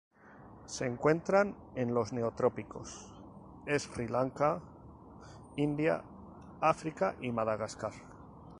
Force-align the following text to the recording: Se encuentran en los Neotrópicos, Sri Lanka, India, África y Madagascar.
Se 0.65 0.87
encuentran 0.87 1.55
en 1.75 1.93
los 1.93 2.11
Neotrópicos, 2.11 3.13
Sri 3.67 4.07
Lanka, 4.07 4.59
India, 5.57 6.01
África 6.59 7.13
y 7.21 7.31
Madagascar. 7.31 7.93